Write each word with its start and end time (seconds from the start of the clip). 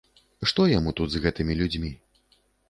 Што 0.51 0.63
яму 0.71 0.93
тут 1.01 1.13
з 1.17 1.21
гэтымі 1.27 1.59
людзьмі? 1.61 1.93